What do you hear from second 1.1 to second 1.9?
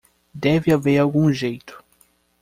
jeito.